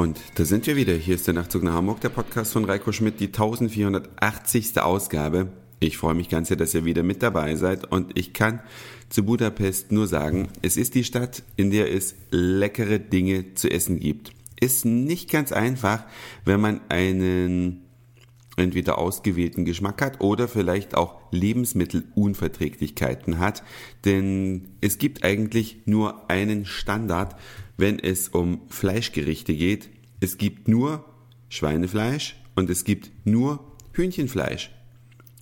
[0.00, 0.94] Und da sind wir wieder.
[0.94, 4.80] Hier ist der Nachtzug nach Hamburg, der Podcast von Reiko Schmidt, die 1480.
[4.80, 5.48] Ausgabe.
[5.78, 8.60] Ich freue mich ganz sehr, dass ihr wieder mit dabei seid und ich kann
[9.10, 14.00] zu Budapest nur sagen, es ist die Stadt, in der es leckere Dinge zu essen
[14.00, 14.32] gibt.
[14.58, 16.04] Ist nicht ganz einfach,
[16.46, 17.82] wenn man einen
[18.60, 23.62] entweder ausgewählten Geschmack hat oder vielleicht auch Lebensmittelunverträglichkeiten hat,
[24.04, 27.36] denn es gibt eigentlich nur einen Standard,
[27.76, 29.88] wenn es um Fleischgerichte geht.
[30.20, 31.04] Es gibt nur
[31.48, 34.70] Schweinefleisch und es gibt nur Hühnchenfleisch.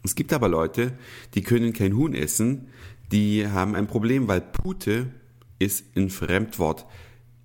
[0.04, 0.92] Es gibt aber Leute,
[1.34, 2.68] die können kein Huhn essen,
[3.12, 5.12] die haben ein Problem, weil Pute
[5.58, 6.86] ist ein Fremdwort.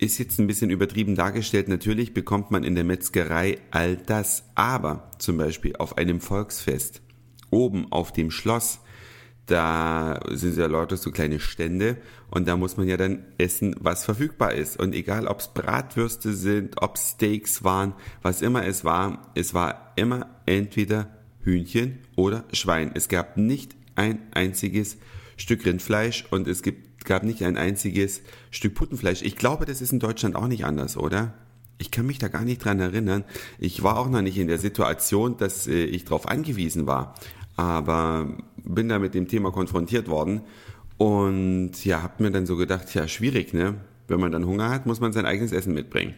[0.03, 1.69] Ist jetzt ein bisschen übertrieben dargestellt.
[1.69, 7.01] Natürlich bekommt man in der Metzgerei all das, aber zum Beispiel auf einem Volksfest,
[7.51, 8.81] oben auf dem Schloss,
[9.45, 11.95] da sind ja Leute so kleine Stände
[12.29, 14.77] und da muss man ja dann essen, was verfügbar ist.
[14.77, 19.93] Und egal, ob es Bratwürste sind, ob Steaks waren, was immer es war, es war
[19.95, 22.91] immer entweder Hühnchen oder Schwein.
[22.93, 24.97] Es gab nicht ein einziges
[25.37, 29.21] Stück Rindfleisch und es gibt, gab nicht ein einziges Stück Puttenfleisch.
[29.21, 31.33] Ich glaube, das ist in Deutschland auch nicht anders, oder?
[31.77, 33.23] Ich kann mich da gar nicht dran erinnern.
[33.59, 37.15] Ich war auch noch nicht in der Situation, dass äh, ich darauf angewiesen war
[37.55, 40.41] aber bin da mit dem Thema konfrontiert worden
[40.97, 43.75] und ja, hab mir dann so gedacht, ja, schwierig, ne?
[44.07, 46.13] Wenn man dann Hunger hat, muss man sein eigenes Essen mitbringen.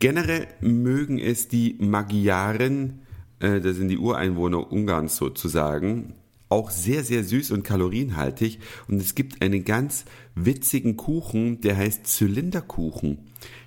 [0.00, 3.00] Generell mögen es die Magyaren,
[3.40, 6.14] äh, das sind die Ureinwohner Ungarns sozusagen,
[6.54, 8.60] auch sehr, sehr süß und kalorienhaltig.
[8.88, 13.18] Und es gibt einen ganz witzigen Kuchen, der heißt Zylinderkuchen.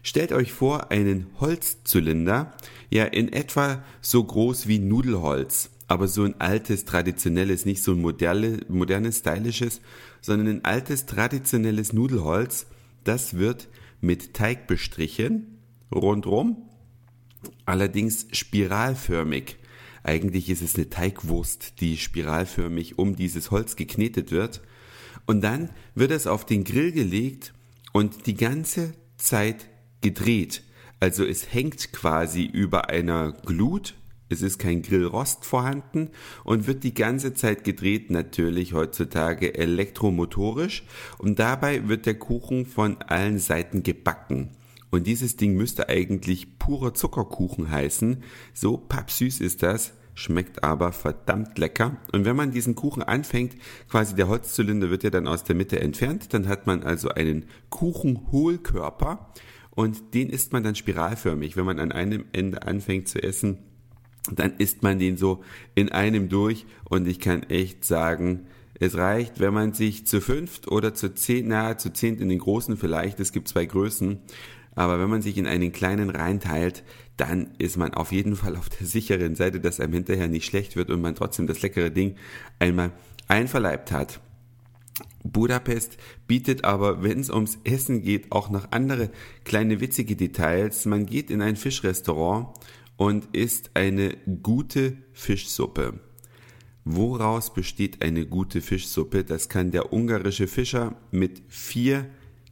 [0.01, 2.53] Stellt euch vor, einen Holzzylinder,
[2.89, 8.01] ja, in etwa so groß wie Nudelholz aber so ein altes, traditionelles, nicht so ein
[8.01, 9.79] moderne, modernes, stylisches,
[10.21, 12.67] sondern ein altes, traditionelles Nudelholz,
[13.05, 13.69] das wird
[14.01, 15.59] mit Teig bestrichen,
[15.93, 16.69] rundrum,
[17.65, 19.57] allerdings spiralförmig.
[20.07, 24.61] Eigentlich ist es eine Teigwurst, die spiralförmig um dieses Holz geknetet wird.
[25.25, 27.53] Und dann wird es auf den Grill gelegt
[27.91, 29.67] und die ganze Zeit
[29.99, 30.63] gedreht.
[31.01, 33.95] Also es hängt quasi über einer Glut,
[34.29, 36.11] es ist kein Grillrost vorhanden
[36.45, 40.85] und wird die ganze Zeit gedreht, natürlich heutzutage elektromotorisch.
[41.17, 44.51] Und dabei wird der Kuchen von allen Seiten gebacken.
[44.89, 48.23] Und dieses Ding müsste eigentlich purer Zuckerkuchen heißen.
[48.53, 51.97] So pappsüß ist das, schmeckt aber verdammt lecker.
[52.11, 53.55] Und wenn man diesen Kuchen anfängt,
[53.87, 57.45] quasi der Holzzylinder wird ja dann aus der Mitte entfernt, dann hat man also einen
[57.69, 59.31] Kuchenhohlkörper
[59.69, 61.55] und den isst man dann spiralförmig.
[61.55, 63.59] Wenn man an einem Ende anfängt zu essen,
[64.31, 65.43] dann isst man den so
[65.75, 68.47] in einem durch und ich kann echt sagen,
[68.79, 72.39] es reicht, wenn man sich zu fünft oder zu zehn, nahe zu zehnt in den
[72.39, 74.19] großen vielleicht, es gibt zwei Größen,
[74.77, 76.83] aber wenn man sich in einen kleinen reinteilt,
[77.17, 80.75] dann ist man auf jeden Fall auf der sicheren Seite, dass einem hinterher nicht schlecht
[80.75, 82.15] wird und man trotzdem das leckere Ding
[82.59, 82.91] einmal
[83.27, 84.21] einverleibt hat.
[85.23, 89.09] Budapest bietet aber, wenn es ums Essen geht, auch noch andere
[89.45, 90.85] kleine witzige Details.
[90.85, 92.49] Man geht in ein Fischrestaurant
[92.97, 95.99] und ist eine gute Fischsuppe.
[96.85, 99.23] Woraus besteht eine gute Fischsuppe?
[99.23, 102.05] Das kann der ungarische Fischer mit vier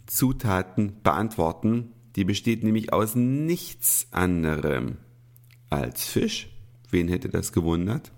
[0.07, 1.91] Zutaten beantworten.
[2.15, 4.97] Die besteht nämlich aus nichts anderem
[5.69, 6.49] als Fisch.
[6.89, 8.11] Wen hätte das gewundert?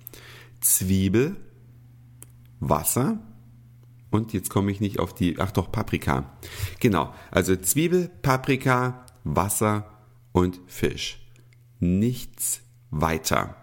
[0.60, 1.36] Zwiebel,
[2.60, 3.20] Wasser
[4.12, 6.38] und jetzt komme ich nicht auf die, ach doch, Paprika.
[6.80, 9.90] Genau, also Zwiebel, Paprika, Wasser
[10.32, 11.20] und Fisch
[11.80, 13.56] nichts weiter.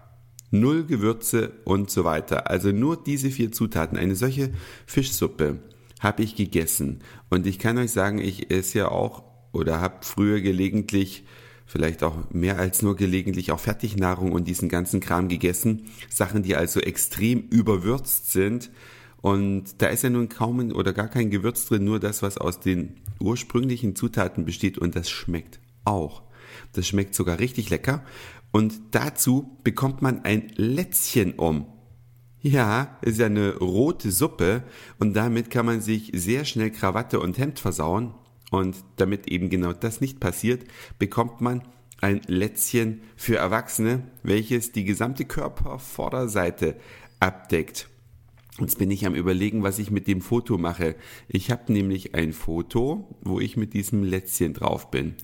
[0.50, 2.48] Null Gewürze und so weiter.
[2.48, 3.98] Also nur diese vier Zutaten.
[3.98, 4.52] Eine solche
[4.86, 5.58] Fischsuppe
[6.00, 7.00] habe ich gegessen.
[7.28, 11.24] Und ich kann euch sagen, ich esse ja auch oder habe früher gelegentlich,
[11.66, 15.86] vielleicht auch mehr als nur gelegentlich, auch Fertignahrung und diesen ganzen Kram gegessen.
[16.10, 18.70] Sachen, die also extrem überwürzt sind.
[19.20, 22.60] Und da ist ja nun kaum oder gar kein Gewürz drin, nur das, was aus
[22.60, 24.76] den ursprünglichen Zutaten besteht.
[24.76, 26.22] Und das schmeckt auch.
[26.72, 28.04] Das schmeckt sogar richtig lecker.
[28.52, 31.66] Und dazu bekommt man ein Lätzchen um.
[32.40, 34.64] Ja, ist ja eine rote Suppe
[34.98, 38.12] und damit kann man sich sehr schnell Krawatte und Hemd versauen.
[38.50, 40.64] Und damit eben genau das nicht passiert,
[40.98, 41.62] bekommt man
[42.00, 46.76] ein Lätzchen für Erwachsene, welches die gesamte Körpervorderseite
[47.20, 47.88] abdeckt.
[48.60, 50.94] Jetzt bin ich am überlegen, was ich mit dem Foto mache.
[51.26, 55.14] Ich habe nämlich ein Foto, wo ich mit diesem Lätzchen drauf bin.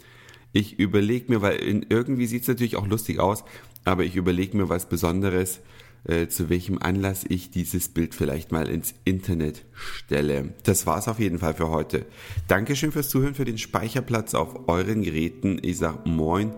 [0.53, 1.59] Ich überlege mir, weil
[1.89, 3.45] irgendwie sieht es natürlich auch lustig aus,
[3.85, 5.61] aber ich überlege mir was Besonderes,
[6.05, 10.55] äh, zu welchem Anlass ich dieses Bild vielleicht mal ins Internet stelle.
[10.65, 12.07] Das war's auf jeden Fall für heute.
[12.49, 15.59] Dankeschön fürs Zuhören, für den Speicherplatz auf euren Geräten.
[15.63, 16.53] Ich sag Moin,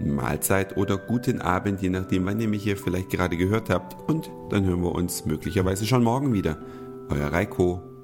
[0.00, 4.08] Mahlzeit oder guten Abend, je nachdem, wann ihr mich hier vielleicht gerade gehört habt.
[4.10, 6.58] Und dann hören wir uns möglicherweise schon morgen wieder.
[7.08, 7.95] Euer Reiko.